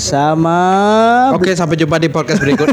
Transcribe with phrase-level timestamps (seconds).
[0.00, 0.56] Bersama
[1.36, 2.72] Oke, sampai jumpa di podcast berikut.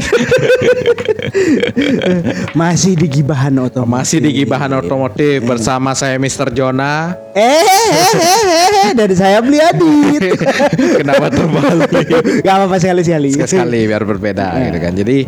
[2.60, 4.00] masih di gibahan otomotif.
[4.00, 6.56] Masih di Gibahan Otomotif bersama saya Mr.
[6.56, 7.12] Jona.
[7.36, 10.40] Eh, eh, eh, eh, dari saya beli adit.
[11.04, 12.08] Kenapa terbalik?
[12.40, 13.44] Gak apa-apa sekali-sekali.
[13.44, 14.92] Sekali biar berbeda gitu kan.
[14.96, 15.18] Jadi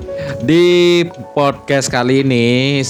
[0.40, 0.64] di
[1.36, 2.80] podcast kali ini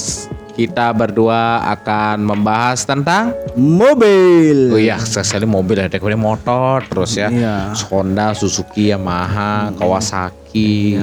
[0.61, 4.69] kita berdua akan membahas tentang Mobil.
[4.69, 7.33] Oh iya, sekali mobil ada kemudian motor terus ya.
[7.33, 7.73] Iya.
[7.89, 11.01] Honda, Suzuki, Yamaha, Kawasaki.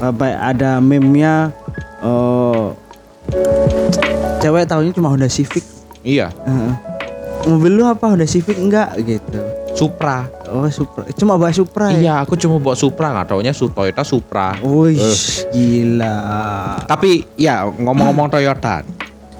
[0.00, 1.52] Apa ada meme-nya
[2.00, 2.64] eh
[4.40, 5.60] cewek tahunya cuma Honda Civic.
[6.00, 6.72] Iya, Heeh.
[7.52, 9.40] Mobil lu apa Honda Civic enggak gitu.
[9.80, 10.28] Supra.
[10.52, 11.08] Oh, Supra.
[11.16, 11.96] Cuma bahas Supra ya.
[11.96, 14.60] Iya, aku cuma bawa Supra nggak taunya Toyota Supra.
[14.60, 15.00] Wih,
[15.56, 16.16] gila.
[16.84, 18.84] Tapi ya ngomong-ngomong Toyota,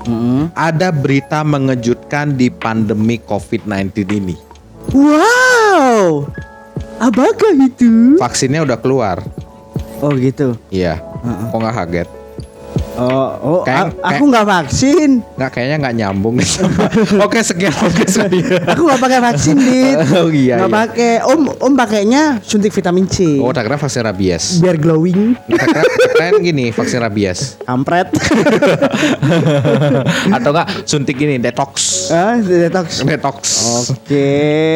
[0.09, 0.49] Mm-mm.
[0.57, 4.37] ada berita mengejutkan di pandemi COVID-19 ini.
[4.97, 6.25] Wow.
[6.97, 8.17] Apakah itu?
[8.17, 9.21] Vaksinnya udah keluar.
[10.01, 10.57] Oh gitu.
[10.73, 11.05] Iya.
[11.53, 12.09] Kok nggak kaget?
[12.97, 15.23] Oh, oh Kayak- a- aku nggak vaksin.
[15.35, 16.49] Nggak kayaknya nggak nyambung nih.
[17.25, 18.61] Oke sekian podcast dia.
[18.67, 19.97] Aku nggak pakai vaksin, Dit.
[20.21, 20.59] Oh iya.
[20.59, 20.79] Nggak iya.
[20.85, 21.13] pakai.
[21.23, 23.39] Om, Om pakainya suntik vitamin C.
[23.39, 24.59] Oh, tak kira vaksin rabies.
[24.59, 25.35] Biar glowing.
[25.47, 25.83] Tak kira,
[26.13, 27.57] keren gini vaksin rabies.
[27.63, 28.09] Kampret.
[30.31, 32.07] Atau enggak suntik ini detox.
[32.11, 33.01] ah, detox.
[33.03, 33.37] Detox.
[33.89, 34.29] Oke,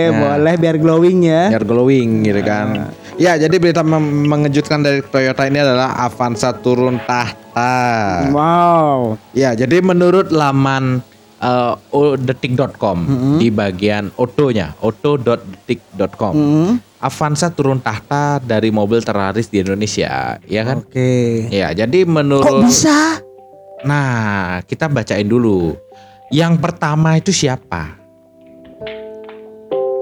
[0.06, 0.38] Nah.
[0.38, 1.42] boleh biar glowing ya.
[1.50, 2.88] Biar glowing gitu kan.
[3.14, 7.42] Ya, jadi berita mengejutkan dari Toyota ini adalah Avanza turun tahta.
[8.30, 9.14] Wow.
[9.30, 10.98] Ya, jadi menurut laman
[11.38, 12.98] uh, o- detik.com
[13.38, 16.32] di bagian otonya, auto.detik.com.
[16.32, 16.72] Hmm.
[16.98, 20.80] Avanza turun tahta dari mobil terlaris di Indonesia, ya kan?
[20.80, 21.46] Oke.
[21.48, 23.20] Ya, jadi Kok menurut bisa?
[23.84, 25.76] Nah, kita bacain dulu.
[26.32, 28.00] Yang pertama itu siapa?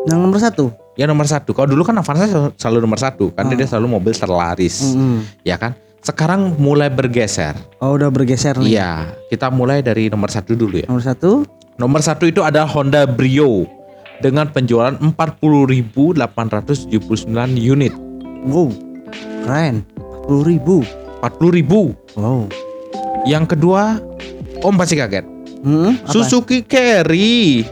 [0.06, 0.64] Yang nomor satu.
[0.92, 1.50] Ya nomor satu.
[1.50, 5.26] Kalau dulu kan Avanza sel- selalu nomor satu, kan dia selalu mobil terlaris, Mm-mm.
[5.42, 5.74] ya kan?
[6.02, 7.54] Sekarang mulai bergeser.
[7.78, 8.74] Oh, udah bergeser nih.
[8.74, 10.86] Iya, kita mulai dari nomor satu dulu ya.
[10.90, 11.46] Nomor satu.
[11.78, 13.70] Nomor satu itu adalah Honda Brio
[14.18, 16.26] dengan penjualan 40.879
[17.54, 17.94] unit.
[18.42, 18.74] Wow.
[19.46, 19.86] Keren.
[20.26, 20.82] 40 ribu.
[21.22, 22.18] 40.000.
[22.18, 22.50] Wow.
[23.22, 24.02] Yang kedua,
[24.58, 25.22] Om pasti kaget.
[25.62, 26.10] Hmm, apa?
[26.10, 27.62] Suzuki Carry.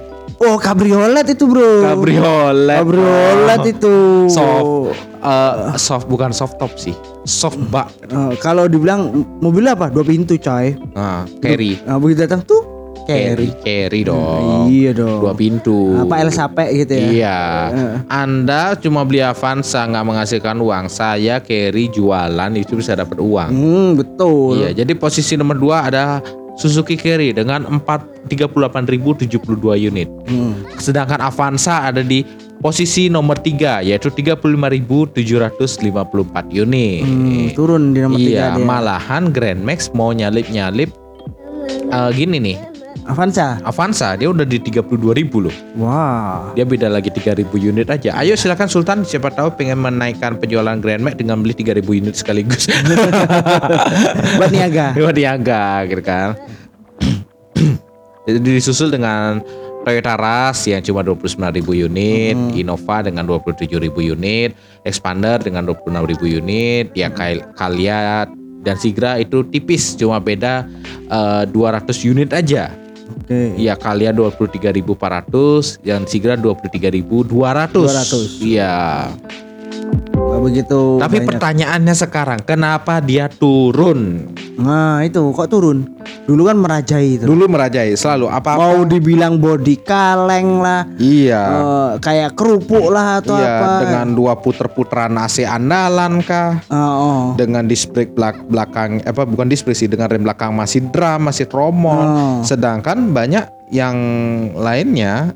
[0.41, 1.85] Oh, kabriolet itu, Bro.
[1.85, 2.81] Cabriolet.
[2.81, 4.25] Kabriolet itu.
[4.33, 4.97] Soft.
[5.21, 6.97] eh, soft bukan soft top sih.
[7.29, 7.93] Soft bak.
[8.09, 9.13] Eh, kalau dibilang
[9.45, 9.93] mobil apa?
[9.93, 10.81] Dua pintu, coy.
[10.97, 11.77] Nah, carry.
[11.85, 12.81] Nah, begitu datang tuh
[13.11, 13.49] carry.
[13.61, 14.71] Carry dong.
[14.71, 15.21] Iya dong.
[15.27, 15.99] Dua pintu.
[16.07, 17.09] Apa El Sape gitu ya?
[17.11, 17.41] Iya.
[17.71, 17.97] Eh.
[18.07, 20.87] Anda cuma beli Avanza nggak menghasilkan uang.
[20.87, 23.51] Saya carry jualan itu bisa dapat uang.
[23.51, 24.63] Hmm, betul.
[24.63, 24.85] Iya.
[24.85, 26.23] Jadi posisi nomor dua ada
[26.61, 29.41] Suzuki Carry dengan 4 38.072
[29.81, 30.09] unit.
[30.29, 30.61] Hmm.
[30.77, 32.21] Sedangkan Avanza ada di
[32.61, 35.17] posisi nomor 3 yaitu 35.754
[36.53, 37.03] unit.
[37.03, 38.65] Hmm, turun di nomor iya, tiga dia.
[38.69, 40.93] malahan Grand Max mau nyalip-nyalip
[41.89, 42.70] eh, gini nih.
[43.09, 43.57] Avanza.
[43.65, 45.55] Avanza dia udah di 32.000 loh.
[45.81, 46.53] Wah.
[46.53, 48.17] Dia beda lagi 3000 unit aja.
[48.19, 52.69] Ayo silakan Sultan siapa tahu pengen menaikkan penjualan Grand Max dengan beli 3000 unit sekaligus.
[54.39, 54.93] Buat niaga.
[54.99, 56.37] Buat niaga gitu kan.
[58.29, 59.41] Jadi disusul dengan
[59.81, 64.53] Toyota Rush yang cuma 29.000 unit, Innova dengan 27.000 unit,
[64.85, 68.29] Expander dengan 26.000 unit, ya Kal- Kalia
[68.61, 70.69] dan Sigra itu tipis cuma beda
[71.09, 72.69] eh, 200 unit aja.
[73.31, 73.55] Oke.
[73.63, 77.31] Iya Kalia 23.400 dan Sigra 23.200.
[77.31, 78.43] 200.
[78.43, 79.07] Iya.
[80.11, 80.99] Nggak begitu.
[80.99, 81.29] Tapi banyak.
[81.31, 84.35] pertanyaannya sekarang, kenapa dia turun?
[84.59, 86.00] Nah, itu kok turun?
[86.31, 87.27] Dulu kan merajai itu.
[87.27, 88.63] Dulu merajai selalu apa-apa.
[88.63, 91.43] Mau dibilang body kaleng lah, Iya.
[91.43, 93.71] eh, kayak kerupuk lah atau iya, apa.
[93.83, 96.63] dengan dua puter-puteran AC andalan kah?
[96.71, 97.23] Ah, oh.
[97.35, 101.27] Dengan disc brake belak- belakang apa bukan disc brake sih dengan rem belakang masih drum,
[101.27, 101.99] masih tromol.
[101.99, 102.39] Oh.
[102.47, 103.99] Sedangkan banyak yang
[104.55, 105.35] lainnya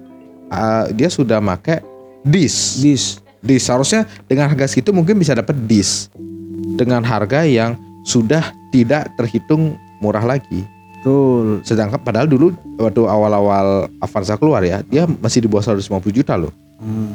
[0.55, 1.83] uh, dia sudah make
[2.23, 2.79] disc.
[2.79, 3.19] Dis.
[3.43, 6.07] Dis harusnya dengan harga segitu mungkin bisa dapat dis
[6.79, 7.75] dengan harga yang
[8.07, 10.65] sudah tidak terhitung murah lagi.
[11.05, 11.61] Betul.
[11.61, 12.49] Sedangkan padahal dulu
[12.81, 16.49] waktu awal-awal Avanza keluar ya, dia masih di bawah 150 juta loh.
[16.81, 17.13] Hmm.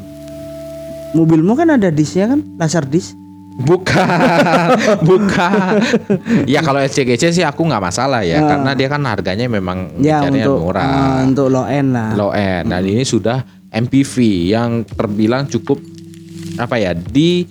[1.12, 2.46] Mobilmu kan ada disnya kan?
[2.56, 3.18] Laser dis.
[3.60, 3.98] Bukan,
[5.10, 5.82] bukan.
[6.46, 8.48] Ya kalau SCGC sih aku nggak masalah ya, Ah.
[8.48, 12.14] karena dia kan harganya memang Ya untuk murah, ah, untuk low end lah.
[12.14, 12.70] low end.
[12.70, 14.14] Dan ini sudah MPV
[14.48, 15.82] yang terbilang cukup
[16.56, 17.44] apa ya di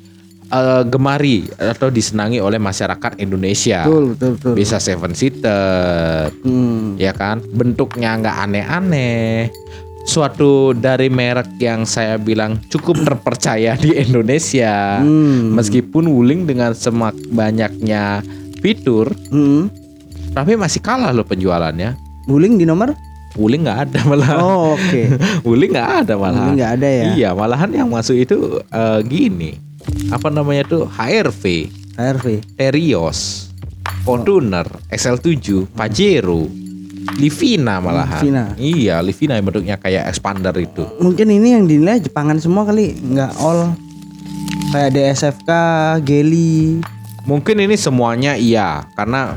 [0.48, 3.84] eh, gemari atau disenangi oleh masyarakat Indonesia.
[3.84, 4.52] Betul, betul, betul.
[4.54, 6.96] Bisa seven seater, Hmm.
[6.96, 7.40] ya kan?
[7.44, 9.52] Bentuknya nggak aneh-aneh.
[10.08, 15.04] suatu dari merek yang saya bilang cukup terpercaya di Indonesia.
[15.04, 15.52] Hmm.
[15.52, 18.24] Meskipun Wuling dengan semak banyaknya
[18.56, 19.68] fitur, Hmm.
[20.32, 21.92] tapi masih kalah loh penjualannya.
[22.24, 22.96] Wuling di nomor?
[23.36, 24.30] Wuling nggak ada malah.
[24.40, 25.02] Oh, oke.
[25.46, 26.40] Wuling nggak ada malah.
[26.40, 27.04] Wuling nggak ada ya?
[27.12, 29.60] Iya, malahan yang masuk itu eh, gini.
[30.08, 31.44] Apa namanya tuh HRV,
[31.96, 32.26] HRV.
[32.56, 33.50] Terios,
[34.04, 36.48] Fortuner, XL7, Pajero,
[37.16, 38.20] Livina malahan.
[38.20, 38.44] Livina.
[38.60, 40.84] Iya, Livina yang bentuknya kayak expander itu.
[41.00, 43.72] Mungkin ini yang dinilai Jepangan semua kali, nggak all.
[44.68, 45.50] Kayak DSFK,
[46.04, 46.84] Geli.
[47.24, 49.36] Mungkin ini semuanya iya, karena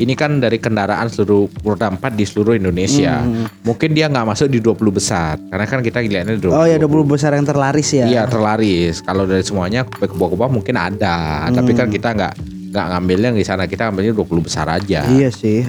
[0.00, 3.20] ini kan dari kendaraan seluruh roda 4 di seluruh Indonesia.
[3.20, 3.44] Hmm.
[3.60, 6.56] Mungkin dia nggak masuk di 20 besar, karena kan kita lihatnya di 20.
[6.56, 8.08] Oh ya 20 besar yang terlaris ya.
[8.08, 9.04] Iya terlaris.
[9.04, 12.34] Kalau dari semuanya ke bawah-ke bawah mungkin ada, tapi kan kita nggak
[12.72, 15.04] nggak ngambilnya di sana, kita ngambilnya 20 besar aja.
[15.04, 15.68] Iya sih.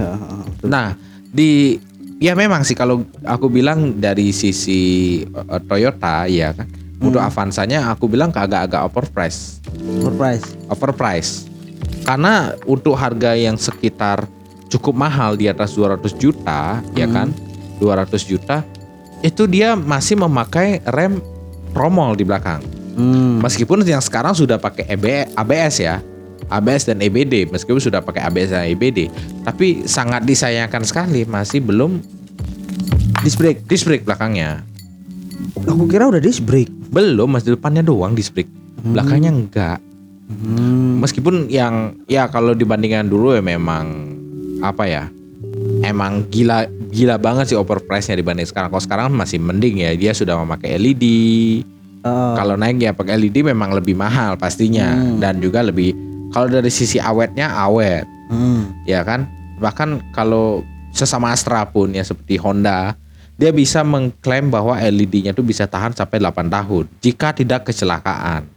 [0.64, 0.96] Nah
[1.28, 1.76] di
[2.24, 4.82] ya memang sih kalau aku bilang dari sisi
[5.28, 6.72] eh, Toyota ya kan,
[7.04, 9.66] untuk Avanza-nya aku bilang agak-agak overpriced,
[10.00, 10.46] Surprise.
[10.72, 11.51] overpriced.
[12.02, 14.26] Karena untuk harga yang sekitar
[14.68, 17.30] cukup mahal di atas 200 juta, ya kan,
[17.78, 18.64] 200 juta
[19.22, 21.22] itu dia masih memakai rem
[21.72, 22.60] tromol di belakang.
[22.98, 23.40] Hmm.
[23.40, 26.02] Meskipun yang sekarang sudah pakai EB ABS ya.
[26.52, 29.08] ABS dan EBD meskipun sudah pakai ABS dan EBD
[29.48, 32.04] tapi sangat disayangkan sekali masih belum
[33.24, 33.64] Disc brake.
[33.72, 34.60] disc brake belakangnya
[35.64, 36.68] Aku kira udah disc brake.
[36.92, 38.52] belum masih depannya doang disc brake
[38.84, 39.80] belakangnya enggak
[40.32, 41.04] Hmm.
[41.04, 44.16] meskipun yang ya kalau dibandingkan dulu ya memang
[44.64, 45.04] apa ya
[45.84, 50.40] emang gila gila banget sih overprice-nya dibanding sekarang kalau sekarang masih mending ya dia sudah
[50.40, 51.06] memakai LED
[52.02, 52.34] Oh.
[52.34, 55.22] Kalau naik ya pakai LED memang lebih mahal pastinya Hmm.
[55.22, 55.94] dan juga lebih
[56.34, 58.74] kalau dari sisi awetnya awet Hmm.
[58.90, 59.30] ya kan
[59.62, 62.98] bahkan kalau sesama Astra pun ya seperti Honda
[63.38, 68.50] dia bisa mengklaim bahwa LED-nya tuh bisa tahan sampai 8 tahun jika tidak kecelakaan.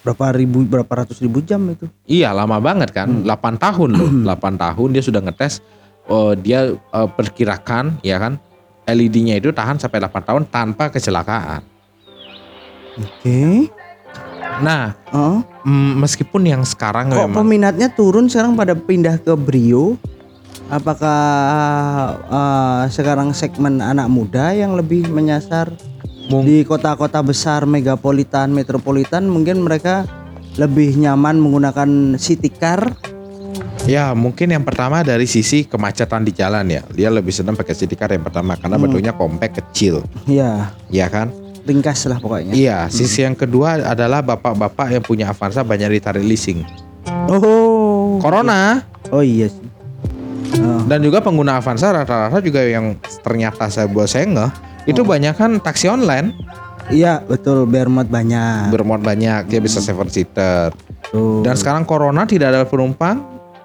[0.00, 1.84] Berapa ribu, berapa ratus ribu jam itu?
[2.08, 3.28] Iya lama banget kan 8
[3.60, 5.60] tahun loh 8 tahun dia sudah ngetes
[6.08, 8.40] oh, dia eh, perkirakan ya kan
[8.88, 11.62] LED-nya itu tahan sampai 8 tahun tanpa kecelakaan.
[12.98, 13.68] Oke.
[14.64, 15.44] Nah Oh.
[15.68, 20.00] mm, meskipun yang sekarang Kok memang peminatnya turun sekarang pada pindah ke Brio?
[20.72, 21.20] Apakah
[22.24, 25.68] eh, sekarang segmen anak muda yang lebih menyasar
[26.30, 30.06] Mung- di kota-kota besar megapolitan, metropolitan mungkin mereka
[30.54, 32.92] lebih nyaman menggunakan city car?
[33.82, 37.98] Ya mungkin yang pertama dari sisi kemacetan di jalan ya Dia lebih senang pakai city
[37.98, 38.86] car yang pertama Karena Hmm.
[38.86, 42.54] bentuknya compact kecil Ya, Ya kan ringkas lah pokoknya.
[42.54, 46.62] Iya sisi yang kedua adalah bapak-bapak yang punya Avanza banyak ditarik leasing
[47.26, 48.18] Oh.
[48.18, 49.66] Corona Oh iya sih.
[50.58, 50.82] Oh.
[50.86, 54.52] Dan juga pengguna Avanza rata-rata juga yang ternyata saya buat saya ngeh
[54.84, 56.34] Itu banyak kan taksi online?
[56.90, 57.64] Iya betul.
[57.70, 58.74] Bermod banyak.
[58.74, 60.74] Bermuat banyak Dia bisa seven seater.
[61.08, 63.22] Tuh, Dan sekarang Corona tidak ada penumpang?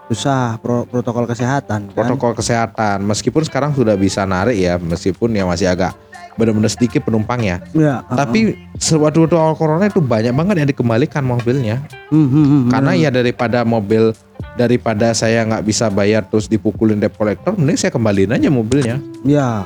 [0.07, 0.61] Susah.
[0.61, 1.95] Pro- protokol kesehatan kan.
[1.97, 3.01] Protokol kesehatan.
[3.03, 5.97] Meskipun sekarang sudah bisa narik ya Meskipun ya masih agak
[6.37, 11.81] benar-benar sedikit penumpangnya Ya, Tapi sewaktu awal corona itu banyak banget yang dikembalikan mobilnya.
[12.13, 14.13] Hmm, hmm, hmm, Karena ya daripada mobil
[14.53, 19.01] daripada saya nggak bisa bayar terus dipukulin debt collector, mending saya kembaliin aja mobilnya.
[19.25, 19.65] ya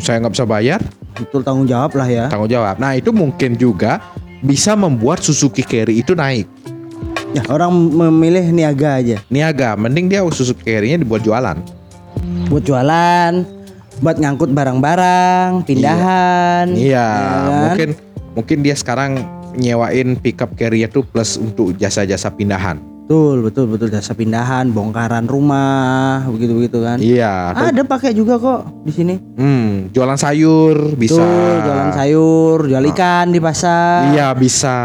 [0.00, 0.80] Saya nggak bisa bayar,
[1.12, 2.26] betul tanggung jawab lah ya.
[2.32, 2.80] tanggung jawab.
[2.80, 4.00] Nah itu mungkin juga
[4.40, 6.48] bisa membuat Suzuki Carry itu naik.
[7.34, 11.58] Ya orang memilih niaga aja Niaga, mending dia Suzuki Carry-nya dibuat jualan.
[12.46, 13.42] buat jualan,
[13.98, 16.70] buat ngangkut barang-barang, pindahan.
[16.78, 17.60] Iya, kan?
[17.66, 17.88] mungkin
[18.38, 19.18] mungkin dia sekarang
[19.54, 22.93] nyewain pickup carrier tuh plus untuk jasa-jasa pindahan.
[23.04, 26.96] Betul, betul, betul jasa pindahan, bongkaran rumah, begitu-begitu kan.
[26.96, 29.14] Iya, atau- Ada pakai juga kok di sini.
[29.36, 31.20] Hmm, jualan sayur bisa.
[31.20, 34.08] Tuh, jualan sayur, jual ikan di pasar.
[34.08, 34.78] Iya bisa.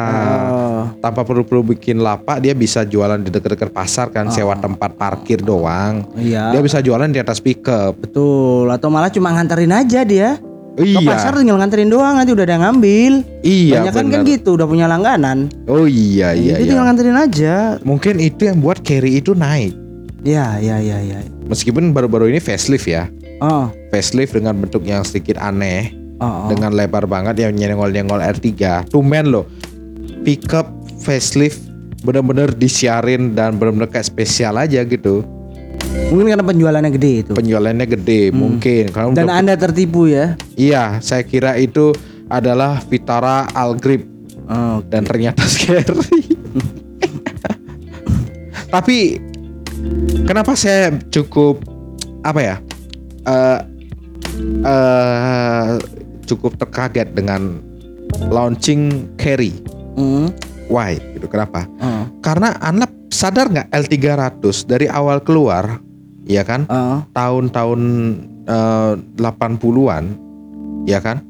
[0.52, 5.00] Oh, Tanpa perlu perlu bikin lapak, dia bisa jualan di dekat-dekat pasar kan, sewa tempat
[5.00, 6.04] parkir doang.
[6.20, 6.52] iya.
[6.52, 8.04] Dia bisa jualan di atas pickup.
[8.04, 10.36] Betul, atau malah cuma nganterin aja dia.
[10.78, 11.02] Ke Iya.
[11.04, 13.14] pasar tinggal nganterin doang nanti udah ada yang ngambil.
[13.44, 15.50] Iya Banyak kan kan gitu, udah punya langganan.
[15.68, 16.70] Oh iya iya Jadi iya.
[16.72, 17.56] tinggal nganterin aja.
[17.84, 19.76] Mungkin itu yang buat carry itu naik.
[20.24, 21.20] Ya, ya, ya, ya.
[21.48, 23.08] Meskipun baru-baru ini facelift ya.
[23.40, 26.48] Oh, Facelift dengan bentuk yang sedikit aneh, oh, oh.
[26.52, 28.52] dengan lebar banget yang nyenggol-nyenggol R3.
[28.92, 29.48] Tumen loh.
[30.28, 30.68] Pickup
[31.00, 31.64] facelift
[32.04, 35.24] bener-bener disiarin dan bener-bener kayak spesial aja gitu.
[36.10, 37.31] Mungkin karena penjualannya gede itu.
[37.38, 40.34] Penjualannya gede mungkin karena Dan udah Anda tertipu ya.
[40.58, 41.93] Iya, saya kira itu
[42.29, 44.19] adalah Vitara Algrip
[44.50, 45.93] Oh, dan ternyata scary.
[48.74, 49.22] Tapi
[50.25, 51.62] kenapa saya cukup
[52.25, 52.55] apa ya?
[53.29, 53.60] eh
[54.65, 55.72] eh,
[56.25, 57.62] cukup terkaget dengan
[58.34, 59.53] launching carry.
[59.93, 60.34] Hmm.
[60.65, 60.98] Why?
[60.98, 61.69] Gitu kenapa?
[61.77, 62.03] Heeh.
[62.25, 65.82] Karena Anda sadar nggak L300 dari awal keluar,
[66.25, 66.66] ya kan?
[66.66, 67.00] Heeh.
[67.12, 67.82] Tahun-tahun
[68.46, 70.04] eh, 80-an,
[70.86, 71.22] ya kan?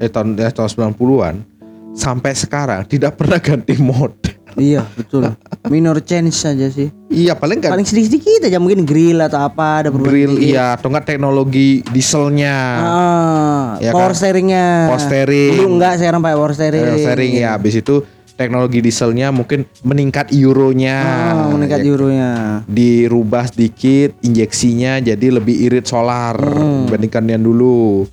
[0.00, 1.34] Eh tahun eh, tahun 90-an
[1.90, 4.38] sampai sekarang tidak pernah ganti mode.
[4.58, 5.30] Iya betul.
[5.70, 6.90] Minor change saja sih.
[7.06, 10.90] Iya, paling nggak Paling sedikit-sedikit aja mungkin grill atau apa ada perubahan grill iya atau
[10.90, 12.56] nggak teknologi dieselnya.
[12.82, 14.18] Ah, Ya power kan?
[14.18, 14.90] steeringnya.
[14.90, 15.52] Power steering.
[15.54, 16.82] Dulu enggak sekarang pakai power steering.
[16.82, 17.94] Eh, Sharing ya, habis itu
[18.40, 20.96] teknologi dieselnya mungkin meningkat euronya.
[20.96, 22.30] Ah, meningkat Ya, euronya.
[22.64, 26.88] dirubah sedikit injeksinya jadi lebih irit solar Hmm.
[26.88, 28.08] dibandingkan yang dulu.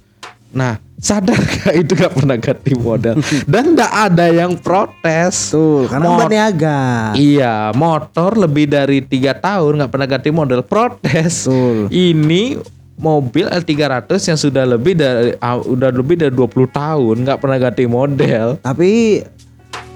[0.50, 3.16] Nah, sadar gak itu gak pernah ganti model
[3.52, 5.56] dan gak ada yang protes.
[5.56, 6.80] Tuh, karena Mot- niaga.
[7.14, 11.48] Iya, motor lebih dari tiga tahun nggak pernah ganti model protes.
[11.48, 11.88] Betul.
[11.88, 12.60] Ini
[12.98, 17.86] mobil L300 yang sudah lebih dari ah, udah lebih dari 20 tahun nggak pernah ganti
[17.86, 18.58] model.
[18.58, 19.22] Tapi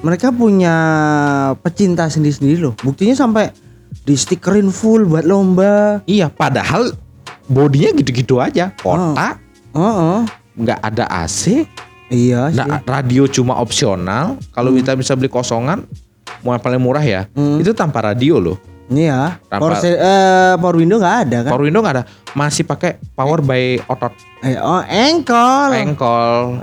[0.01, 0.75] mereka punya
[1.61, 2.73] pecinta sendiri-sendiri loh.
[2.81, 3.53] Buktinya sampai
[4.01, 6.01] di stikerin full buat lomba.
[6.09, 6.93] Iya, padahal
[7.45, 9.37] bodinya gitu-gitu aja, kotak,
[9.73, 10.19] Heeh.
[10.57, 11.65] nggak ada AC,
[12.11, 12.59] Iya sih.
[12.59, 14.35] Nah, radio cuma opsional.
[14.51, 15.87] Kalau kita bisa beli kosongan,
[16.43, 17.55] mau yang paling murah ya, Hmm.
[17.55, 18.59] itu tanpa radio loh.
[18.91, 19.39] Iya.
[19.47, 21.51] Power, se- eh, power window nggak ada kan?
[21.51, 25.71] Power window nggak ada, masih pakai power by otot, Eh, oh, engkol.
[25.71, 26.59] engkol.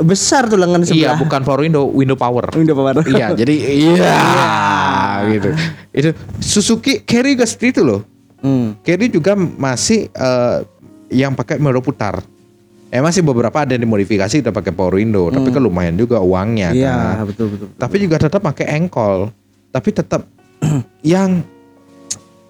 [0.00, 1.18] Besar tuh lengan Iya, sebelah.
[1.18, 2.46] bukan power window, window power.
[2.52, 3.02] Window power.
[3.04, 4.18] iya, jadi iya
[5.28, 5.48] gitu.
[5.92, 6.08] Itu
[6.38, 8.00] Suzuki Carry juga seperti itu loh.
[8.38, 8.78] Hmm.
[8.80, 10.58] Carry juga masih eh,
[11.08, 12.22] yang pakai meru putar.
[12.86, 16.70] Eh masih beberapa ada yang dimodifikasi udah pakai power window, tapi kan lumayan juga uangnya
[16.70, 16.78] Hmm.
[16.78, 17.26] Iya, kan.
[17.26, 17.66] betul betul.
[17.74, 19.34] Tapi juga tetap pakai engkol.
[19.68, 20.22] Tapi tetap
[21.02, 21.42] yang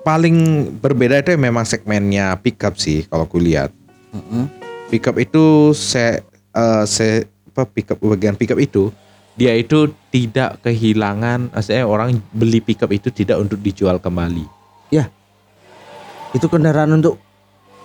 [0.07, 3.75] paling berbeda itu memang segmennya pickup sih kalau kulihat.
[4.15, 4.47] Heeh.
[4.87, 6.23] Pickup itu se
[6.55, 8.95] eh, se apa pickup bagian pickup itu
[9.35, 14.47] dia itu tidak kehilangan maksudnya orang beli pickup itu tidak untuk dijual kembali.
[14.95, 15.11] Ya.
[16.31, 17.19] Itu kendaraan untuk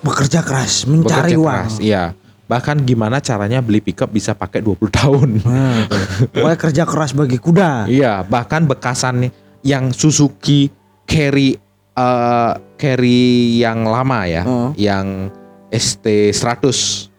[0.05, 1.55] bekerja keras, mencari Bekerja uang.
[1.65, 2.03] keras, Iya.
[2.51, 5.29] Bahkan gimana caranya beli pickup bisa pakai 20 tahun.
[5.39, 5.87] Nah.
[6.35, 7.87] Pokoknya kerja keras bagi kuda.
[7.87, 9.31] Iya, bahkan bekasan
[9.63, 10.67] yang Suzuki
[11.07, 11.55] Carry
[12.01, 13.21] eh Carry
[13.57, 14.73] yang lama ya, Oh.
[14.73, 15.29] yang
[15.69, 16.01] ST
[16.33, 17.13] 100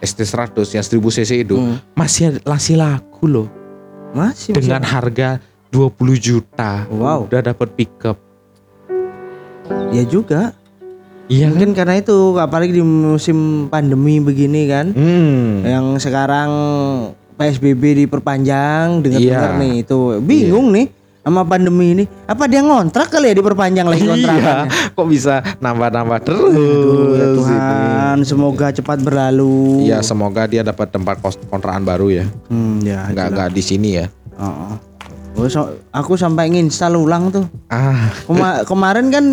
[0.00, 1.76] ST 100 yang 1000 cc itu Hmm.
[1.92, 3.48] masih masih laku loh
[4.10, 4.90] Masih dengan masih.
[4.90, 5.28] harga
[5.68, 6.88] 20 juta.
[6.88, 7.26] Wow.
[7.26, 8.16] Udah dapat pickup.
[9.90, 10.54] Ya juga.
[11.26, 11.50] Iya kan?
[11.50, 14.92] Mungkin karena itu apalagi di musim pandemi begini kan.
[14.92, 15.64] Hmm.
[15.64, 16.50] Yang sekarang
[17.34, 19.60] PSBB diperpanjang dengar-dengar Iya.
[19.60, 20.86] nih itu bingung nih
[21.24, 22.04] sama pandemi ini.
[22.24, 24.68] Apa dia ngontrak kali ya diperpanjang lagi Iya, kontrakannya?
[24.92, 26.52] kok bisa nambah-nambah terus?
[26.52, 27.36] Aduh, ya ini?
[27.40, 29.88] Tuhan, semoga cepat berlalu.
[29.88, 31.16] Iya, semoga dia dapat tempat
[31.48, 32.24] kontrakan baru ya.
[32.46, 33.08] Hmm, ya.
[33.08, 33.28] Enggak itulah.
[33.32, 34.06] enggak di sini ya.
[34.36, 34.74] Oh, oh.
[35.34, 37.42] Oh, so- aku sampai nginstal ulang tuh.
[37.66, 39.24] Ah, Kema- kemarin kan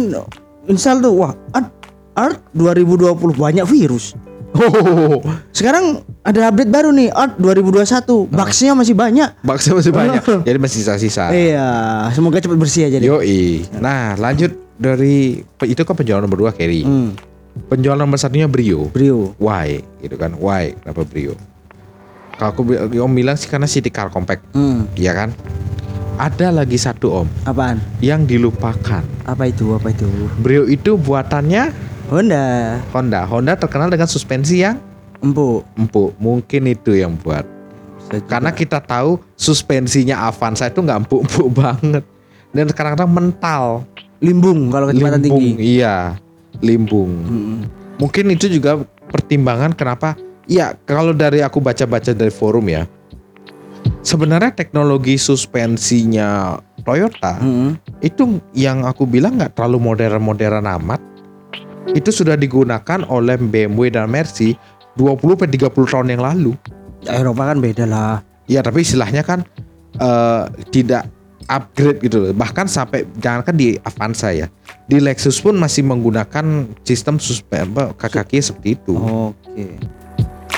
[0.65, 1.69] install tuh, wah, Art,
[2.13, 4.15] Art 2020 banyak virus.
[4.53, 5.20] Oh,
[5.51, 8.27] Sekarang ada update baru nih, Art 2021.
[8.27, 9.29] Bugsnya masih banyak.
[9.41, 10.22] bakso masih banyak.
[10.48, 11.29] Jadi masih sisa-sisa.
[11.29, 11.70] Iya,
[12.12, 13.08] semoga cepat bersih aja deh.
[13.08, 13.65] Yoi.
[13.77, 16.81] Nah, lanjut dari itu kan penjualan nomor 2 carry.
[16.81, 17.13] Hmm,
[17.67, 18.88] Penjualan nomor satunya Brio.
[18.88, 19.36] Brio.
[19.36, 19.84] Why?
[20.00, 20.34] Gitu kan.
[20.34, 20.72] Why?
[20.77, 21.36] Kenapa Brio?
[22.36, 22.62] Kalau aku
[22.98, 25.29] Om bilang sih karena city car compact, Hmm, ya kan?
[26.15, 27.77] Ada lagi satu Om apaan?
[28.00, 29.03] yang dilupakan.
[29.25, 29.74] Apa itu?
[29.74, 30.08] Apa itu?
[30.38, 31.70] Brio itu buatannya
[32.12, 32.77] Honda.
[32.91, 33.24] Honda.
[33.24, 34.75] Honda terkenal dengan suspensi yang
[35.22, 35.63] Empuk.
[35.77, 36.12] empuk.
[36.20, 37.46] Mungkin itu yang buat.
[38.27, 42.03] Karena kita tahu suspensinya Avanza itu nggak empuk-empuk banget.
[42.51, 43.88] Dan kadang-kadang mental.
[44.22, 45.82] limbung kalau kecepatan limbung, tinggi.
[45.82, 46.13] Iya,
[46.62, 47.12] limbung.
[47.25, 47.58] Hmm.
[47.98, 50.13] Mungkin itu juga pertimbangan kenapa
[50.46, 52.86] ya kalau dari aku baca-baca dari forum ya.
[54.06, 56.53] Sebenarnya teknologi suspensinya
[56.86, 57.82] Toyota Hmm.
[57.98, 61.01] itu yang aku bilang nggak terlalu modern-modern amat.
[61.91, 64.55] Itu sudah digunakan oleh BMW dan Mercy
[64.95, 66.51] 20 sampai 30 tahun yang lalu.
[67.09, 68.21] Eropa kan beda lah.
[68.45, 69.41] Ya tapi istilahnya kan
[69.97, 71.09] eh, tidak
[71.50, 72.31] upgrade gitu loh.
[72.31, 74.47] Bahkan sampai jangankan di Avanza ya.
[74.85, 78.93] Di Lexus pun masih menggunakan sistem suspen apa kaki seperti itu.
[78.95, 79.79] Oke.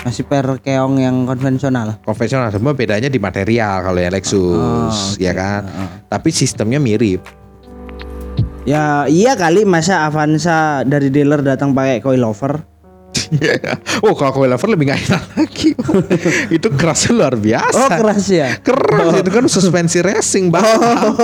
[0.03, 1.95] Masih per keong yang konvensional.
[2.03, 5.15] Konvensional semua bedanya di material kalau yang Lexus Oh, oke.
[5.17, 5.63] ya kan.
[5.63, 5.89] Heeh.
[6.11, 7.23] Tapi sistemnya mirip.
[8.63, 12.63] Ya iya kali masa Avanza dari dealer datang pakai coilover.
[14.05, 15.69] oh kalau coilover lebih nggak enak lagi.
[16.55, 17.75] itu kerasnya luar biasa.
[17.75, 18.55] Oh keras ya.
[18.61, 20.79] Keras itu kan suspensi racing banget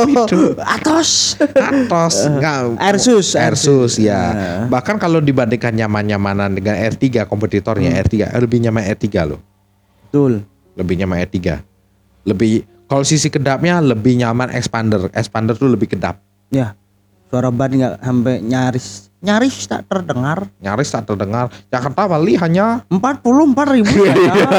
[0.09, 0.57] itu.
[0.59, 1.37] Atos.
[1.39, 4.19] Atos enggak Airsus, Airsus ya.
[4.19, 4.59] Nah.
[4.67, 8.01] Bahkan kalau dibandingkan nyaman-nyamanan dengan R3 kompetitornya Hmm.
[8.03, 9.39] R3 lebih nyaman R3 loh.
[10.09, 10.43] Betul.
[10.73, 11.37] lebih nyaman R3
[12.23, 12.51] lebih
[12.87, 16.19] kalau sisi kedapnya lebih nyaman expander expander tuh lebih kedap
[16.49, 16.73] Ya.
[17.29, 18.87] Suara ban nggak sampai nyaris.
[19.19, 20.49] Nyaris tak terdengar.
[20.63, 21.53] nyaris tak terdengar.
[21.69, 24.49] Jakarta Bali hanya 44 ribu Iya, ya.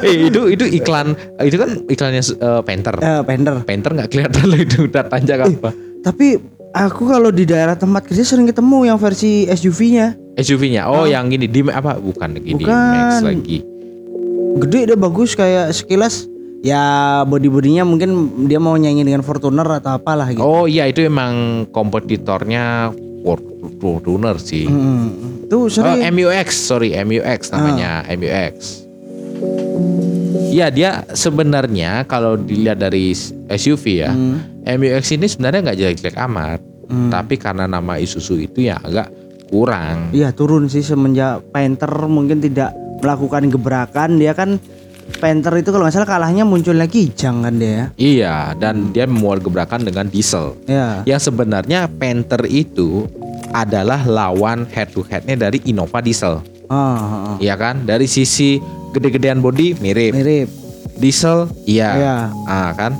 [0.08, 1.12] eh, itu itu iklan
[1.44, 2.94] itu kan iklannya eh, Panther.
[2.98, 3.54] Eh, Pender.
[3.62, 5.70] Panther nggak kelihatan loh itu datanya apa.
[6.02, 6.40] Tapi
[6.72, 10.16] aku kalau di daerah tempat kerja sering ketemu yang versi SUV-nya.
[10.40, 12.00] SUV-nya oh yang gini di apa?
[12.00, 12.70] Bukan gini Bukan.
[12.72, 13.58] Max lagi.
[14.66, 15.36] Gede dia bagus.
[15.36, 16.29] Kayak sekilas
[16.60, 16.82] ya
[17.24, 18.10] body-bodinya mungkin
[18.44, 20.40] dia mau nyanyi dengan Fortuner atau apalah gitu.
[20.40, 22.92] oh iya itu emang kompetitornya
[23.76, 25.08] Fortuner sih Hmm.
[25.46, 26.06] Tuh Oh, sering.
[26.14, 28.86] MUX, sorry MUX namanya MUX.
[30.46, 33.10] Iya dia sebenarnya kalau dilihat dari
[33.48, 34.14] SUV ya,
[34.64, 36.60] MUX ini sebenarnya nggak jelek-jelek amat,
[37.10, 39.10] tapi karena nama Isuzu itu ya agak
[39.46, 40.10] kurang.
[40.10, 44.62] Iya turun sih semenjak Panther mungkin tidak melakukan gebrakan dia kan
[45.20, 47.84] Panther itu kalau nggak salah kalahnya muncul lagi Kijang kan dia ya.
[47.96, 50.56] Iya, dan dia memuat gebrakan dengan diesel.
[50.64, 51.04] Ya.
[51.04, 53.04] Yang sebenarnya Panther itu
[53.50, 56.40] adalah lawan head to headnya dari Innova diesel.
[56.70, 57.36] Ah, ah, ah.
[57.42, 57.82] Iya kan?
[57.84, 58.62] Dari sisi
[58.94, 60.14] gede-gedean body mirip.
[60.14, 60.48] mirip.
[61.00, 61.90] Diesel iya.
[61.96, 62.16] Iya.
[62.46, 62.94] Ah kan?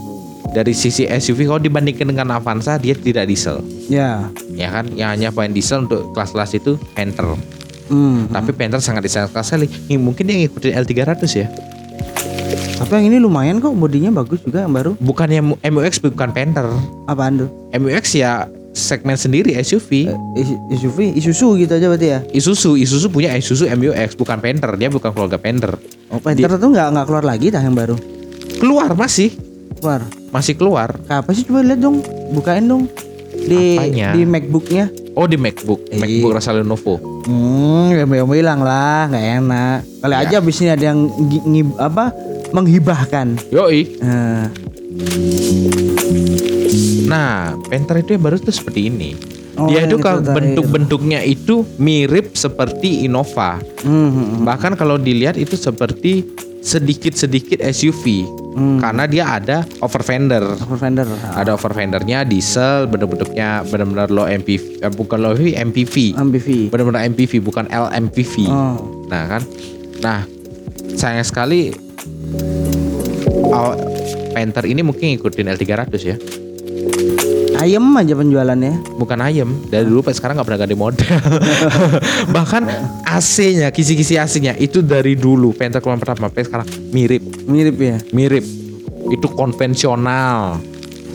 [0.51, 3.63] Dari sisi SUV kalau dibandingkan dengan Avanza dia tidak diesel.
[3.87, 4.27] Ya.
[4.59, 4.91] Ya kan?
[4.99, 7.39] Yang hanya main diesel untuk kelas-kelas itu Panther.
[7.91, 8.27] Hmm.
[8.31, 9.67] Tapi Panther sangat disayangkan sekali.
[9.95, 11.47] Mungkin dia ngikutin L300 ya.
[12.77, 14.93] Tapi yang ini lumayan kok bodinya bagus juga yang baru.
[14.97, 16.67] Bukannya Mu- MUX bukan Panther.
[17.05, 17.49] Apaan tuh?
[17.73, 20.09] MUX ya segmen sendiri SUV.
[20.09, 22.21] Eh, Is- SUV, Isuzu gitu aja berarti ya.
[22.27, 24.73] Isuzu, Isuzu punya Isuzu MUX bukan Panther.
[24.75, 25.77] Dia bukan keluarga Panther.
[26.09, 27.97] Oh, Panther tuh nggak nggak keluar lagi dah yang baru.
[28.57, 29.33] Keluar masih,
[29.75, 30.01] Keluar.
[30.31, 30.89] masih keluar.
[31.07, 32.89] Apa sih coba lihat dong, bukain dong
[33.33, 34.13] di Apanya?
[34.13, 34.85] di MacBooknya.
[35.13, 35.99] Oh di MacBook, Iya.
[35.99, 36.97] MacBook rasa Lenovo.
[37.25, 39.79] Hmm, ya mau bilang lah, nggak enak.
[39.99, 40.21] Kali Ya.
[40.23, 42.15] aja abis ini ada yang gi- ngib- apa
[42.53, 43.39] menghibahkan.
[43.51, 43.99] Yoi.
[44.03, 44.51] Nah,
[47.11, 49.19] Nah, Panther itu yang baru tuh seperti ini.
[49.59, 53.59] Oh, Dia yang itu kalau bentuk-bentuknya itu mirip seperti Innova.
[53.83, 54.43] hmm, hmm, hmm.
[54.47, 56.23] Bahkan kalau dilihat itu seperti
[56.63, 58.25] sedikit-sedikit SUV.
[58.55, 58.79] Hmm.
[58.79, 60.43] Karena dia ada over fender.
[60.55, 61.07] Over fender.
[61.35, 65.95] Ada over fendernya diesel, bentuk-bentuknya benar-benar low MPV, eh, bukan low MPV, MPV.
[66.15, 66.49] MPV.
[66.71, 68.35] Benar-benar MPV bukan LMPV.
[68.49, 69.07] Oh.
[69.11, 69.43] Nah kan,
[69.99, 70.21] nah
[70.95, 71.90] sayang sekali
[73.51, 73.77] awal
[74.31, 76.17] Panther ini mungkin ngikutin L300 ya.
[77.61, 78.97] Ayem aja penjualannya.
[78.97, 81.13] bukan ayam dari dulu sampai sekarang nggak pernah ganti model
[82.37, 82.65] bahkan
[83.05, 87.97] AC-nya kisi-kisi AC-nya itu dari dulu Panther keluaran pertama sampai sekarang mirip Mirip ya.
[88.17, 88.45] mirip
[89.13, 90.57] itu konvensional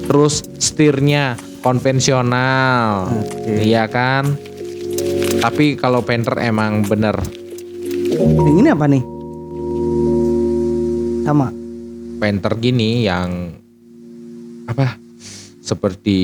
[0.06, 1.34] terus setirnya
[1.66, 3.66] konvensional Oke.
[3.66, 4.38] iya kan
[5.42, 7.18] tapi kalau Panther emang bener
[8.16, 9.15] Yang ini apa nih?
[11.26, 11.50] Sama.
[12.16, 13.52] Panther gini yang
[14.66, 14.96] apa
[15.60, 16.20] seperti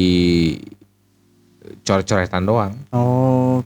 [1.81, 3.59] coret-coretan doang Oh,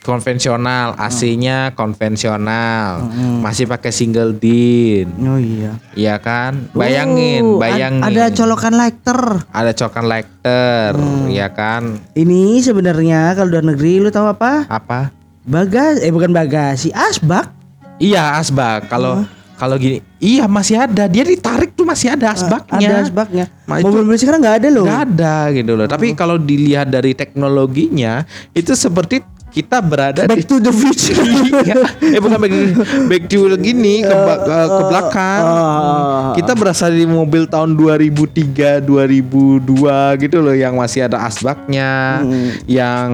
[0.00, 3.44] konvensional AC-nya konvensional Hmm.
[3.44, 5.76] masih pakai single din oh iya.
[5.92, 9.20] Iya kan bayangin Oh, ad- bayangin Ada colokan lighter.
[9.44, 11.28] ada cokan lighter Hmm.
[11.28, 14.64] ya kan Ini sebenarnya kalau luar negeri lu tahu apa?
[14.66, 17.52] apa Bagas eh bukan bagasi, asbak.
[17.98, 19.24] iya asbak kalau
[19.58, 23.44] kalau gini iya masih ada dia ditarik tuh masih ada asbaknya Ada asbaknya.
[23.50, 24.84] Itu- Mobil-mobil sekarang nggak ada loh.
[24.86, 29.20] nggak ada gitu loh tapi kalau dilihat dari teknologinya itu seperti
[29.58, 31.18] kita berada Back di to the future.
[31.58, 31.82] Iya.
[32.14, 32.52] eh bukan back,
[33.06, 35.42] back to gini ke, ba- ke, ke belakang.
[35.42, 36.32] oh.
[36.32, 39.66] Kita berasal di mobil tahun 2003, 2002
[40.18, 42.22] gitu loh yang masih ada asbaknya,
[42.66, 43.08] yang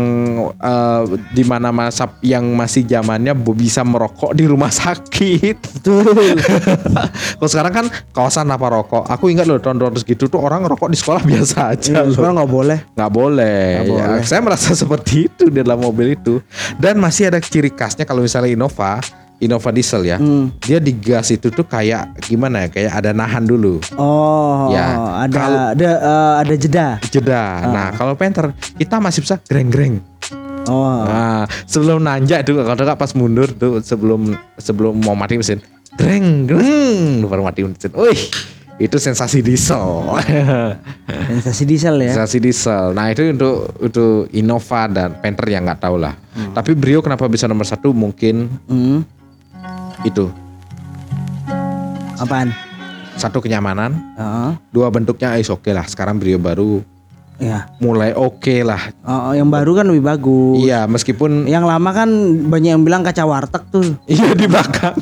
[0.52, 5.57] eh, di mana masa yang masih zamannya bisa merokok di rumah sakit.
[5.80, 6.04] Betul.
[7.38, 9.04] Kalau sekarang kan kawasan apa rokok.
[9.07, 12.12] Aku ingat loh tahun 200 gitu tuh orang rokok di sekolah biasa aja Ya, loh
[12.12, 12.78] sekarang nggak boleh.
[12.92, 13.64] nggak boleh.
[13.80, 14.24] Nggak Ya, boleh.
[14.24, 16.34] saya merasa seperti itu di dalam mobil itu.
[16.77, 19.03] Dan masih ada ciri khasnya kalau misalnya Innova,
[19.37, 20.55] Innova diesel ya, Hmm.
[20.59, 22.68] dia di gas itu tuh kayak gimana ya?
[22.70, 26.87] Kayak ada nahan dulu, Oh, Ya, ada kalau- ada eh, ada jeda.
[27.05, 27.42] jeda.
[27.61, 27.68] Ah.
[27.68, 29.99] Nah kalau Panther kita masih bisa greng-greng.
[30.64, 31.05] Oh.
[31.05, 35.61] Nah sebelum nanjak tuh kalau nggak pas mundur tuh sebelum sebelum mau mati mesin,
[35.92, 37.92] greng greng baru mati mesin.
[37.92, 38.16] Wih
[38.74, 40.02] itu sensasi diesel.
[41.30, 42.10] Sensasi diesel ya.
[42.10, 42.90] Sensasi diesel.
[42.90, 46.14] Nah itu untuk untuk Innova dan Panther yang nggak tahu lah.
[46.50, 49.06] Tapi Brio kenapa bisa nomor satu mungkin Hmm.
[50.02, 50.26] itu
[52.14, 52.50] Apaan?
[53.14, 54.50] satu kenyamanan, Heeh.
[54.74, 55.87] dua bentuknya is oke lah.
[55.87, 56.82] Sekarang Brio baru
[57.38, 57.66] ya.
[57.79, 58.81] mulai oke lah.
[59.03, 60.62] Oh, yang baru kan lebih bagus.
[60.62, 62.09] Iya meskipun Yang lama kan
[62.49, 63.85] banyak yang bilang kaca warteg tuh.
[64.07, 64.94] iya di belakang.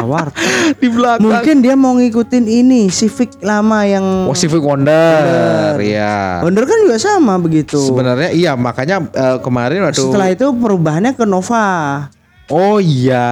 [0.00, 0.80] Warteg.
[0.80, 1.28] di belakang.
[1.28, 6.40] Mungkin dia mau ngikutin ini Civic lama yang Oh, Civic Wonder, ya.
[6.40, 7.76] Wonder kan juga sama begitu.
[7.76, 12.08] Sebenarnya iya makanya eh, kemarin waktu Setelah itu perubahannya ke Nova.
[12.50, 13.28] Oh iya.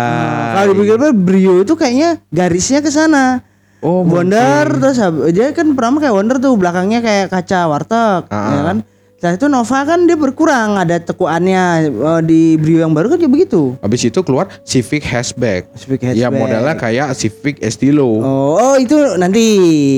[0.54, 3.42] Kalau dipikir Brio itu kayaknya garisnya ke sana.
[3.78, 8.50] Oh, Wonder terus hab- dia kan pertama kayak Wonder tuh belakangnya kayak kaca warteg, Ah.
[8.50, 8.78] ya kan?
[9.14, 13.32] Setelah itu Nova kan dia berkurang ada tekuannya Eh, di Brio yang baru kan juga
[13.32, 13.74] begitu.
[13.76, 15.74] Habis itu keluar Civic Hatchback.
[15.74, 16.38] Civic Ya hatchback.
[16.38, 18.06] modelnya kayak Civic Estilo.
[18.16, 19.46] Oh, oh, itu nanti.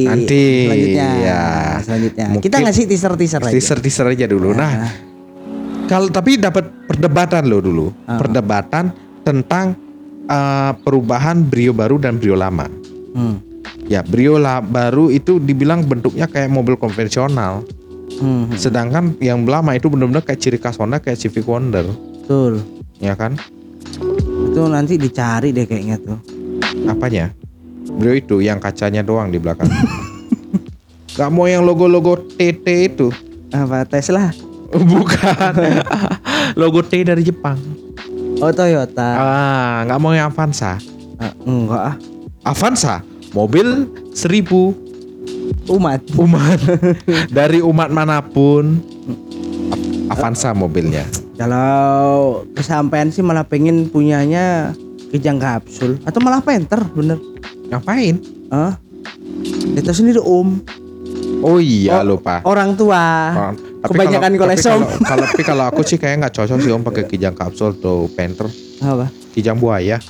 [0.05, 1.09] Nanti, Selanjutnya.
[1.21, 1.43] ya.
[1.79, 2.27] Selanjutnya.
[2.33, 3.53] Mungkin Kita ngasih teaser-teaser aja.
[3.53, 4.49] Teaser-teaser aja dulu.
[4.51, 4.89] Nah,
[5.85, 7.87] kalau tapi dapat perdebatan loh dulu.
[8.05, 8.17] Ah.
[8.17, 8.85] Perdebatan
[9.21, 9.77] tentang
[10.27, 12.65] eh, perubahan Brio baru dan Brio lama.
[13.13, 13.50] Hmm.
[13.91, 17.67] Ya, Brio la- baru itu dibilang bentuknya kayak mobil konvensional.
[18.17, 22.63] Hmm, Sedangkan yang lama itu benar-benar kayak ciri khas Honda kayak Civic Wonder, betul.
[22.99, 23.35] ya kan?
[24.47, 26.19] Itu nanti dicari deh kayaknya tuh.
[26.87, 27.35] Apanya?
[27.91, 29.67] Brio itu yang kacanya doang di belakang.
[31.19, 33.11] Gak mau yang logo-logo TT itu.
[33.51, 34.31] Apa Tesla?
[34.71, 35.55] Bukan.
[36.61, 37.59] logo T dari Jepang.
[38.39, 39.11] Oh, Toyota.
[39.19, 40.79] Ah, nggak mau yang Avanza.
[41.19, 41.97] Ah, enggak ah.
[42.41, 43.67] Avanza, mobil
[44.11, 44.75] seribu
[45.67, 46.03] Umat.
[46.17, 46.59] umat
[47.33, 48.83] dari umat mana pun.
[50.09, 51.07] Avanza mobilnya.
[51.37, 51.71] Kalau
[52.53, 54.75] kesampaian sih malah pengen punyanya
[55.09, 57.19] kijang kapsul atau malah penter bener.
[57.69, 58.19] Ngapain?
[58.49, 58.75] Ah,
[59.71, 60.59] itu sendiri om.
[61.41, 62.43] Oh iya Oh, lupa.
[62.43, 62.99] Orang tua.
[63.31, 66.71] Oh, tapi Kebanyakan kalau- tapi kalau- Kalau tapi kalau aku sih kayak nggak cocok sih
[66.71, 69.07] om pakai kijang kapsul atau panther, Apa?
[69.31, 70.03] kijang buaya.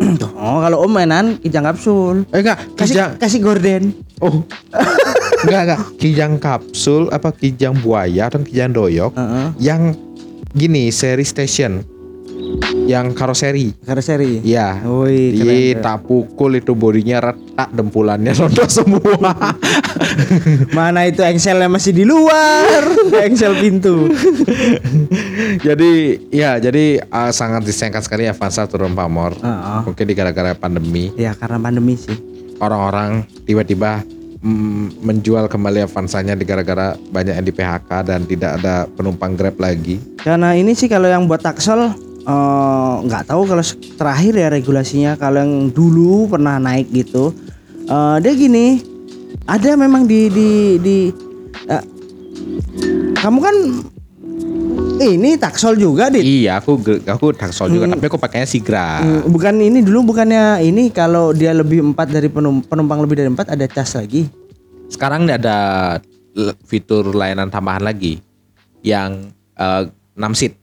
[0.34, 2.28] Oh, kalau om mainan kijang kapsul.
[2.28, 3.10] Eh enggak, Kasih kijang.
[3.16, 3.82] kasih gorden.
[4.20, 4.44] Oh.
[5.44, 9.46] enggak enggak, kijang kapsul apa kijang buaya dan kijang doyok Heeh.
[9.58, 9.96] yang
[10.50, 11.80] gini seri station.
[12.84, 13.72] Yang karoseri.
[13.82, 14.44] Karoseri.
[14.44, 14.78] Iya.
[14.84, 15.82] Iya, keren.
[15.82, 19.32] tak pukul itu bodinya retak, dempulannya rontok semua.
[20.76, 22.84] Mana itu engselnya masih di luar,
[23.26, 24.06] engsel pintu.
[25.66, 25.92] jadi
[26.30, 29.34] ya, jadi uh, sangat disayangkan sekali Avanza turun pamor.
[29.38, 29.80] Heeh.
[29.86, 32.16] Mungkin di gara-gara pandemi Ya karena pandemi sih.
[32.62, 34.06] orang-orang tiba-tiba
[34.40, 39.58] mm, menjual kembali Avanzanya di gara-gara banyak yang di PHK dan tidak ada penumpang Grab
[39.58, 39.98] lagi.
[40.22, 41.92] Karena ini sih kalau yang buat taksel
[42.24, 43.64] eh, nggak tahu kalau
[43.98, 47.34] terakhir ya regulasinya kalau yang dulu pernah naik gitu
[47.84, 48.80] eh, dia gini
[49.44, 50.98] ada memang di di di
[51.68, 51.84] eh,
[53.18, 53.56] kamu kan
[55.00, 56.22] ini taksol juga dit?
[56.22, 59.02] Iya, aku aku taksol juga, tapi aku pakainya Sigra.
[59.02, 63.28] Hmm, bukan ini dulu bukannya ini kalau dia lebih empat dari penum- penumpang lebih dari
[63.30, 64.30] empat ada cas lagi?
[64.86, 65.98] Sekarang ada
[66.66, 68.20] fitur layanan tambahan lagi
[68.84, 69.82] yang eh,
[70.14, 70.54] 6 seat,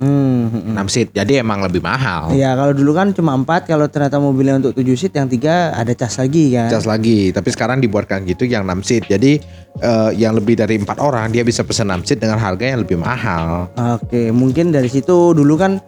[0.00, 1.08] hmm, hmm, 6 seat.
[1.14, 2.32] Jadi emang lebih mahal.
[2.32, 5.92] Iya kalau dulu kan cuma empat kalau ternyata mobilnya untuk tujuh seat yang tiga ada
[5.96, 9.04] cas lagi kan Cas lagi, tapi sekarang dibuatkan gitu yang 6 seat.
[9.08, 9.40] Jadi
[9.80, 13.00] eh, yang lebih dari empat orang dia bisa pesan 6 seat dengan harga yang lebih
[13.00, 13.70] mahal.
[14.00, 15.80] Oke, mungkin dari situ dulu kan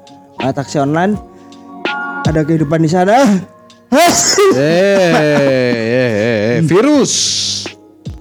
[0.43, 1.19] uh, taksi online
[2.29, 3.17] ada kehidupan di sana.
[3.97, 4.13] eh,
[4.53, 6.13] eh, eh,
[6.61, 7.13] eh, virus.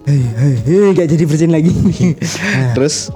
[0.07, 1.75] Hei, hei, hei, gak jadi bersin lagi.
[2.75, 3.11] Terus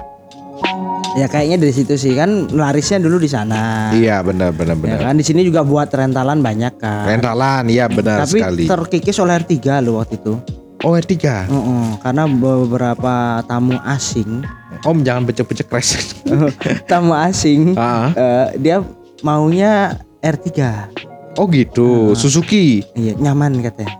[1.13, 3.91] ya kayaknya dari situ sih kan larisnya dulu di sana.
[3.91, 4.99] iya benar benar Ya benar.
[5.03, 7.03] kan di sini juga buat rentalan banyak kan.
[7.05, 8.63] Rentalan, iya benar Tapi sekali.
[8.65, 10.33] terkikis oleh R3 loh waktu itu.
[10.81, 11.13] Oh R3
[11.45, 13.13] Heeh, karena beberapa
[13.45, 14.41] tamu asing,
[14.81, 16.17] Om jangan becek-becek crash.
[16.89, 18.81] tamu asing, Ah, eh, dia
[19.21, 20.49] maunya R3.
[21.33, 22.81] oh gitu, Suzuki.
[22.91, 23.93] Iya, nyaman katanya.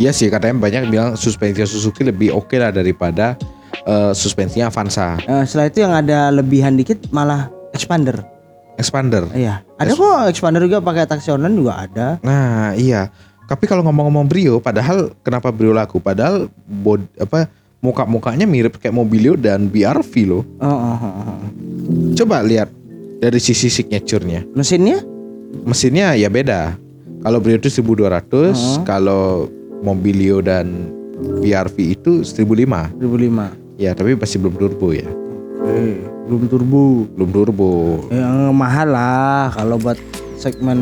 [0.00, 3.36] Iya sih katanya banyak bilang suspensi Suzuki lebih oke lah daripada
[3.84, 5.18] eh, suspensinya Avanza.
[5.22, 8.22] Eh, setelah itu yang ada lebihan dikit malah expander.
[8.76, 9.28] Expander.
[9.32, 12.06] Iya, ada kok expander juga pakai taksi online juga ada.
[12.24, 13.12] Nah iya.
[13.42, 16.00] Tapi kalau ngomong-ngomong Brio, padahal kenapa Brio laku?
[16.00, 17.52] Padahal bod, apa
[17.84, 20.42] muka-mukanya mirip kayak Mobilio dan BRV loh.
[20.56, 21.36] Oh, oh, oh, oh.
[22.16, 22.72] Coba lihat
[23.20, 24.48] dari sisi signaturenya.
[24.56, 25.04] Mesinnya?
[25.68, 26.80] Mesinnya ya beda.
[27.20, 28.82] Kalau Brio itu 1200, Oh.
[28.88, 29.24] kalau
[29.84, 30.88] Mobilio dan
[31.44, 32.88] BRV itu 1005.
[32.96, 33.61] 2005.
[33.82, 35.10] Ya, tapi masih belum turbo ya.
[35.66, 35.98] Eh,
[36.30, 37.10] belum turbo.
[37.18, 37.70] Belum turbo.
[38.14, 39.98] Yang mahal lah kalau buat
[40.38, 40.78] segmen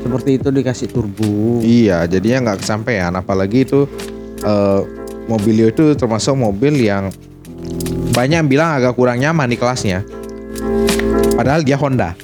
[0.00, 1.60] seperti itu dikasih turbo.
[1.60, 3.12] Iya, jadinya nggak kesampaian.
[3.12, 3.84] Apalagi itu
[4.40, 4.80] eh,
[5.28, 7.10] Mobilio itu termasuk mobil yang
[8.14, 10.06] banyak yang bilang agak kurang nyaman di kelasnya.
[11.36, 12.14] Padahal dia Honda.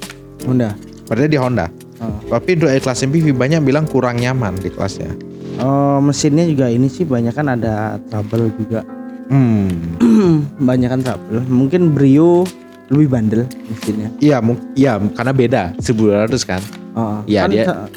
[0.46, 0.72] Honda.
[1.05, 1.66] Padahal dia Honda.
[2.00, 2.16] Oh.
[2.33, 5.12] Tapi untuk kelas MPV banyak bilang kurang nyaman di kelasnya.
[5.61, 8.87] Oh, mesinnya juga ini sih banyak kan ada trouble juga.
[9.33, 9.97] Hmm.
[10.68, 11.40] banyak kan trouble.
[11.42, 12.45] Mungkin Brio
[12.92, 14.12] lebih bandel mesinnya.
[14.21, 16.61] Iya, mung- iya karena beda 1200 kan.
[16.92, 17.88] Oh, Iya, kan dia-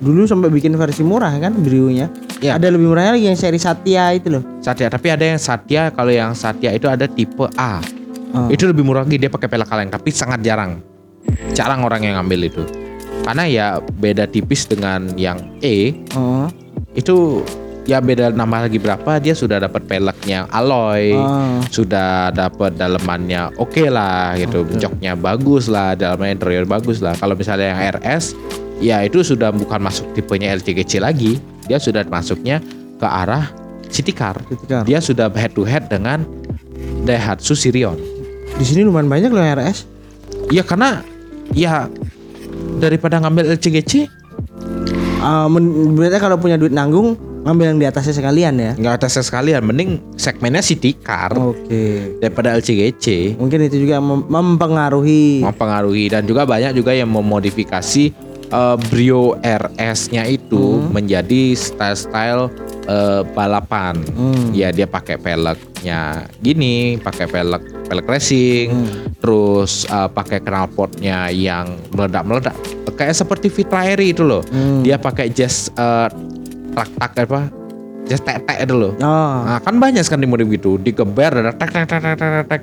[0.00, 2.10] dulu sampai bikin versi murah kan Brio-nya.
[2.40, 2.58] Iya.
[2.58, 4.42] Ada lebih murahnya lagi yang seri Satya itu loh.
[4.58, 7.78] Satya, tapi ada yang Satya kalau yang Satya itu ada tipe A.
[8.32, 8.48] Oh.
[8.48, 10.82] Itu lebih murah lagi dia pakai pelek kaleng, tapi sangat jarang.
[11.52, 12.62] Jarang orang yang ngambil itu.
[13.20, 16.48] Karena ya beda tipis dengan yang E, Oh.
[16.96, 17.44] itu
[17.82, 21.12] ya beda nambah lagi berapa dia sudah dapat peleknya alloy.
[21.12, 21.58] Oh.
[21.66, 27.72] sudah dapat dalemannya oke lah gitu joknya bagus lah dalamnya interior bagus lah kalau misalnya
[27.72, 28.36] yang RS
[28.78, 32.60] ya itu sudah bukan masuk tipenya LCGC lagi dia sudah masuknya
[32.96, 33.48] ke arah
[33.86, 34.82] city car City car.
[34.84, 36.22] dia sudah head to head dengan
[37.00, 37.96] Daihatsu Sirion
[38.52, 39.88] Di sini lumayan banyak loh RS.
[40.48, 41.00] ya karena
[41.50, 41.88] ya
[42.76, 44.20] daripada ngambil LCGC
[45.20, 48.72] Ah, men- berarti kalau punya duit nanggung ngambil yang di atasnya sekalian ya.
[48.74, 52.16] nggak atasnya sekalian mending segmennya city car Oke.
[52.18, 55.40] daripada LCGC Mungkin itu juga mem- mempengaruhi.
[55.40, 58.04] mempengaruhi dan juga banyak juga yang memodifikasi
[58.46, 63.96] eh, Brio RS-nya itu menjadi style-style eh, balapan.
[64.10, 64.50] Hmm.
[64.50, 68.90] Ya dia pakai peleknya gini, pakai pelek pelek racing, Hmm.
[69.16, 72.54] terus eh, pakai knalpotnya yang meledak-meledak,
[72.92, 74.42] kayak seperti Vitra Airi itu loh.
[74.44, 74.82] Hmm.
[74.82, 75.70] Dia pakai jazz
[76.76, 77.40] eh, tak-tak apa?
[78.08, 78.92] Jazz tek-tek itu loh.
[78.98, 82.46] Oh, Nah, kan banyak kan di modif gitu, digeber ada tek tek tek tek tek
[82.48, 82.62] tek.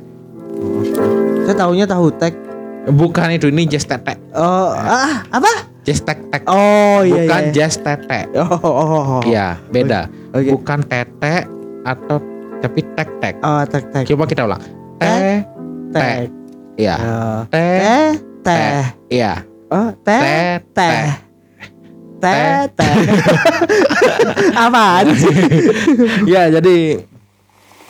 [1.48, 2.34] saya tahunya tahu tek.
[2.88, 4.18] Bukan itu ini jazz tek tek.
[4.36, 5.68] Oh, ah, apa?
[5.88, 6.44] Jazz tek tek.
[6.52, 7.54] Oh iya bukan iya.
[7.56, 8.28] jazz tete.
[8.36, 9.22] Oh, oh, oh, oh.
[9.24, 10.12] Iya, beda.
[10.36, 10.52] Oke.
[10.52, 11.48] Bukan tete
[11.88, 12.20] atau
[12.60, 13.36] tapi tek tek.
[13.40, 14.04] Oh, tek tek.
[14.04, 14.60] Coba kita ulang.
[15.00, 15.48] Te
[15.96, 16.28] Tek.
[16.76, 16.96] Iya.
[17.00, 17.40] Oh.
[17.48, 18.10] Te Teh,
[18.44, 18.84] teh.
[19.08, 19.34] Iya.
[19.72, 20.40] Oh, teh, Te
[20.76, 21.27] teh.
[22.18, 22.66] Teh.
[24.66, 25.36] Apaan sih?
[26.26, 27.02] Ya, jadi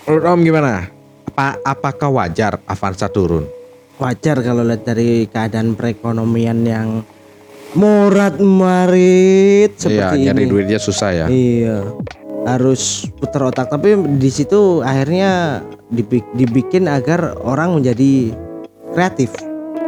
[0.03, 0.91] menurut Om gimana?
[1.31, 3.45] Apa apakah wajar Avanza turun?
[3.97, 6.87] Wajar kalau lihat dari keadaan perekonomian yang
[7.73, 10.49] morat marit Iya, seperti nyari ini.
[10.49, 11.25] duitnya susah ya.
[11.27, 11.77] Iya.
[12.43, 18.33] Harus putar otak tapi di situ akhirnya dibik- dibikin agar orang menjadi
[18.91, 19.33] kreatif.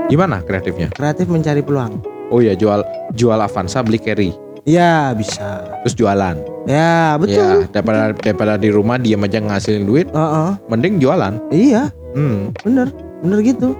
[0.08, 0.90] Gimana kreatifnya?
[0.92, 2.19] Kreatif mencari peluang.
[2.30, 4.30] Oh iya, jual jual Avanza beli carry,
[4.62, 5.66] Ya, bisa.
[5.82, 6.38] terus jualan.
[6.70, 7.66] Ya, Ya, betul.
[7.74, 10.50] daripada daripada di rumah diam aja ngasilin duit, Heeh.
[10.70, 11.42] mending jualan.
[11.50, 12.54] Iya, Hmm.
[12.62, 12.94] bener.
[13.20, 13.74] Bener gitu.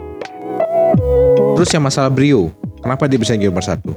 [1.56, 3.94] Terus yang masalah Brio, kenapa dia bisa jadi nomor satu?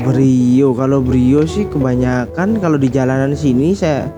[0.00, 4.08] Brio, kalau Brio sih kebanyakan kalau di jalanan sini saya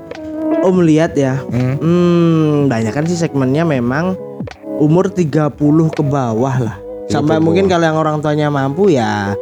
[0.56, 1.42] Om lihat ya.
[1.42, 1.74] Hmm.
[1.78, 4.14] Hmm, banyak kan sih segmennya memang
[4.78, 5.50] umur 30
[5.90, 6.76] ke bawah lah.
[7.06, 9.34] 30 Sampai mungkin kalau yang orang tuanya mampu ya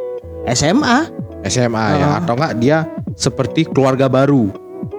[0.49, 1.09] SMA
[1.45, 2.07] SMA ya.
[2.21, 2.77] Atau enggak dia
[3.13, 4.49] seperti keluarga baru.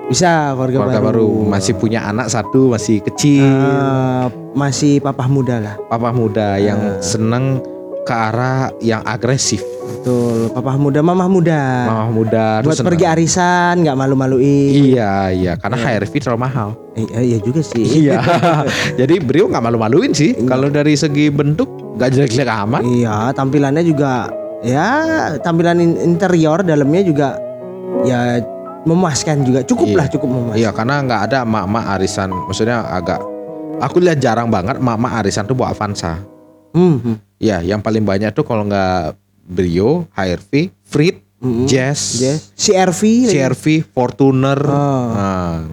[0.06, 1.30] Bisa keluarga, keluarga baru.
[1.50, 3.42] masih punya anak satu masih kecil.
[3.42, 5.74] Eh, masih papa muda lah.
[5.90, 7.58] papa muda yang seneng
[8.06, 9.58] ke arah yang agresif.
[9.86, 11.62] Betul, papa muda, mamah muda.
[11.90, 12.94] mama muda Buat seneng.
[12.94, 14.94] pergi arisan nggak malu-maluin.
[14.94, 15.52] iya iya.
[15.58, 16.78] Karena HRV terlalu mahal.
[16.94, 18.06] Eh, iya juga sih.
[18.06, 18.22] iya.
[19.02, 20.38] Jadi Brio nggak malu-maluin sih.
[20.46, 22.82] Kalau dari segi bentuk nggak jelek-jelek amat.
[22.86, 24.88] Iya, tampilannya juga ya
[25.38, 27.28] tampilan in- interior dalamnya juga
[28.02, 28.40] ya
[28.82, 29.60] memuaskan juga.
[29.62, 29.96] Cukup Iya.
[29.96, 30.58] lah, cukup memuaskan.
[30.58, 33.18] iya karena nggak ada emak-emak arisan maksudnya agak
[33.78, 36.22] aku lihat jarang banget emak-emak arisan tuh bawa Avanza
[36.70, 41.64] Hmm, hmm, Ya, yang paling banyak tuh kalau nggak Brio, HRV, Freed, hmm.
[41.64, 42.52] Jazz, Yes.
[42.52, 43.00] CRV.
[43.26, 45.08] CRV, Fortuner, Oh.
[45.10, 45.64] nah,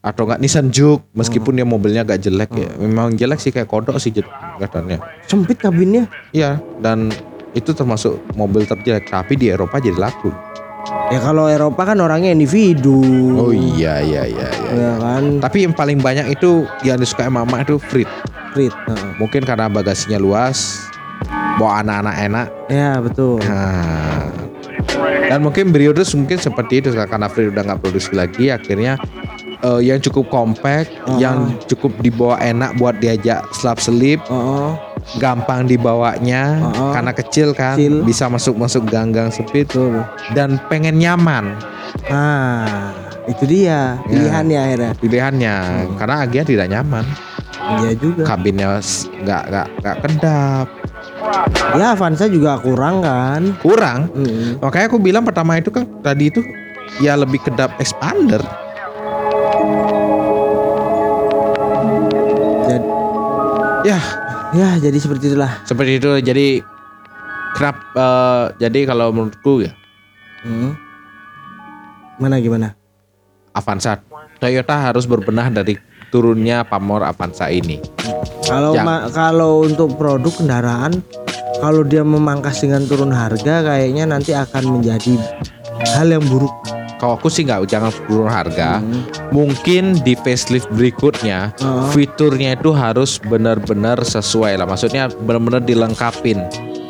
[0.00, 3.98] atau nggak Nissan Juke, meskipun dia mobilnya agak jelek ya, memang jelek sih kayak kodok
[3.98, 4.98] sih kelihatannya.
[5.24, 6.10] Sempit kabinnya.
[6.30, 7.14] Iya, dan
[7.56, 10.32] itu termasuk mobil terjelek, tapi di Eropa jadi laku.
[11.12, 13.00] Ya kalau Eropa kan orangnya individu.
[13.36, 14.70] Oh iya iya iya iya.
[14.72, 18.08] Ya kan, Tapi yang paling banyak itu yang disukai mama itu Freed.
[18.52, 18.72] Frit.
[18.72, 19.10] Heeh.
[19.20, 20.88] Mungkin karena bagasinya luas,
[21.60, 22.46] bawa anak-anak enak.
[22.72, 23.36] Ya betul.
[23.44, 24.32] Nah,
[25.28, 28.96] dan mungkin Brio terus mungkin seperti itu karena Free udah nggak produksi lagi akhirnya
[29.60, 31.18] eh, yang cukup compact, Oh.
[31.20, 34.78] yang cukup dibawa enak buat diajak selap selip, Oh,
[35.16, 36.92] gampang dibawanya Oh.
[36.92, 38.04] karena kecil kan, Kecil.
[38.04, 40.04] bisa masuk masuk gang-gang sempit betul.
[40.32, 41.56] dan pengen nyaman
[42.04, 42.92] Nah,
[43.24, 44.92] itu dia pilihannya akhirnya.
[45.00, 45.96] pilihannya Hmm.
[45.96, 47.04] karena Agia tidak nyaman,
[47.80, 48.22] Iya juga.
[48.24, 48.76] kabinnya
[49.24, 50.68] nggak nggak nggak kedap,
[51.74, 53.42] Ya Avanza juga kurang kan.
[53.58, 54.08] kurang.
[54.14, 54.62] Mm.
[54.62, 56.40] Makanya aku bilang pertama itu kan tadi itu
[56.98, 58.40] ya lebih kedap expander.
[63.86, 63.98] Ya
[64.50, 65.52] ya jadi seperti itulah.
[65.62, 66.46] seperti itu jadi
[67.52, 69.72] kenapa eh, jadi kalau menurutku ya
[70.38, 70.70] Hmm.
[72.16, 72.78] Mana gimana?
[73.50, 73.98] Avanza
[74.38, 75.74] Toyota harus berbenah dari
[76.08, 77.82] turunnya pamor Avanza ini
[78.40, 81.02] Kalau Yang- ma- kalau untuk produk kendaraan,
[81.58, 85.18] kalau dia memangkas dengan turun harga, kayaknya nanti akan menjadi
[85.92, 86.54] hal yang buruk.
[86.98, 88.82] Kalau aku sih nggak jangan turun harga.
[88.82, 89.06] Hmm.
[89.30, 91.86] Mungkin di facelift berikutnya Oh.
[91.88, 94.66] fiturnya itu harus benar-benar sesuai lah.
[94.66, 96.42] Maksudnya benar-benar dilengkapin.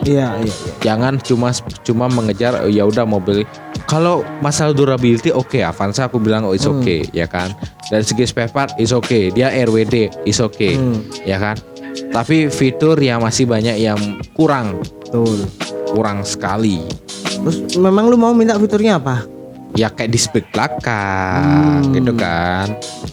[0.02, 0.54] Iya, iya.
[0.80, 3.44] Jangan cuma cuma mengejar oh, ya udah mobil.
[3.84, 6.80] Kalau masalah durability oke Avanza aku bilang oh it's Hmm.
[6.80, 7.52] okay ya kan.
[7.88, 9.28] Dari segi spare part is okay.
[9.28, 11.04] Dia RWD is okay Hmm.
[11.22, 11.56] ya kan.
[12.08, 13.98] Tapi fitur yang masih banyak yang
[14.32, 15.44] kurang Betul.
[15.90, 16.80] kurang sekali.
[17.38, 19.24] Terus memang lu mau minta fiturnya apa?
[19.78, 21.94] Ya kayak di spek belakang Hmm.
[21.94, 22.66] gitu kan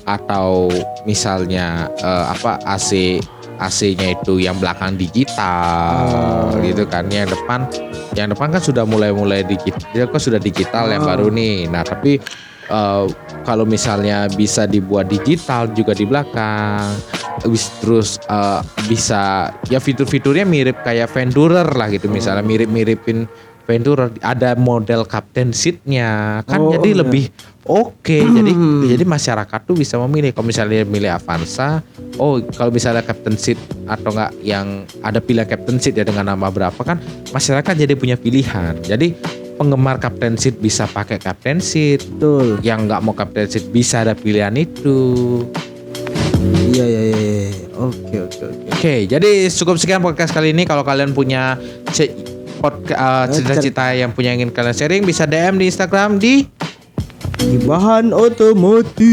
[0.09, 0.65] atau
[1.05, 3.21] misalnya eh, apa AC
[3.55, 6.59] AC-nya itu yang belakang digital Oh.
[6.59, 7.69] gitu kan yang depan
[8.11, 11.09] yang depan kan sudah mulai-mulai digital dia kan sudah digital yang Oh.
[11.13, 12.17] baru nih nah tapi
[12.65, 13.03] eh,
[13.45, 16.89] kalau misalnya bisa dibuat digital juga di belakang
[17.79, 23.29] terus eh, bisa ya fitur-fiturnya mirip kayak Venturer lah gitu misalnya mirip-miripin
[23.65, 26.99] Venturer ada model captain seatnya kan Oh, jadi iya.
[27.01, 27.25] lebih
[27.65, 28.85] oke jadi Hmm.
[28.85, 31.81] jadi masyarakat tuh bisa memilih kalau misalnya milih Avanza
[32.15, 33.57] oh kalau misalnya captain seat
[33.89, 37.01] atau enggak yang ada pilihan captain seat ya dengan nama berapa kan
[37.33, 39.17] masyarakat jadi punya pilihan jadi
[39.57, 42.61] penggemar captain seat bisa pakai captain seat Betul.
[42.61, 45.41] yang nggak mau captain seat bisa ada pilihan itu
[46.45, 47.17] Iya, iya, iya.
[47.17, 47.65] iya.
[47.75, 48.67] Oke, oke, oke.
[48.69, 50.61] Oke, jadi cukup sekian podcast kali ini.
[50.61, 51.57] Kalau kalian punya
[52.65, 56.33] podca- uh, cita-cita yang punya ingin kalian sharing, bisa DM di Instagram di
[57.35, 59.03] Di bahan otomotif.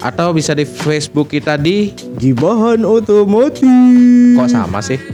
[0.00, 4.34] atau bisa di Facebook kita di Di bahan otomotif.
[4.34, 4.96] kok sama sih?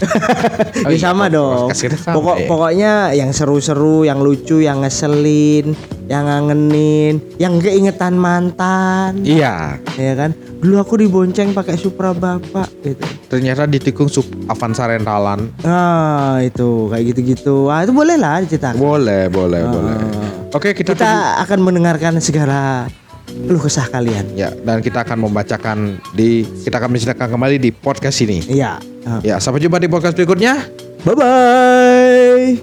[0.79, 1.67] Oh Ya iya, sama dong.
[1.67, 2.47] podcast kita sama, Pokok ya.
[2.47, 5.75] pokoknya yang seru-seru, yang lucu, yang ngeselin,
[6.07, 9.23] yang ngangenin, yang keingetan mantan.
[9.27, 10.31] Iya, Ya kan?
[10.63, 13.03] Dulu aku dibonceng pakai Supra Bapak gitu.
[13.27, 15.51] ternyata ditikung sub Avanza rentalan.
[15.61, 17.67] Nah, itu kayak gitu-gitu.
[17.69, 18.79] Ah, itu boleh lah diceritakan.
[18.79, 19.97] Boleh, boleh, boleh.
[20.55, 21.03] Oke, kita, tunggu.
[21.05, 22.87] Kita akan mendengarkan segala
[23.27, 24.33] keluh kesah kalian.
[24.33, 28.41] ya dan kita akan membacakan di kita akan menceritakan kembali di podcast ini.
[28.47, 28.79] Iya.
[29.05, 29.21] Ah.
[29.21, 30.57] Ya, sampai jumpa di podcast berikutnya.
[31.05, 32.57] Bye bye.